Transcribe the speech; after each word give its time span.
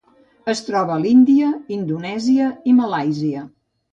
Es 0.53 0.61
troba 0.69 0.93
a 0.95 1.01
l'Índia, 1.01 1.51
Indonèsia 1.77 2.49
i 2.71 2.75
Malàisia. 2.81 3.45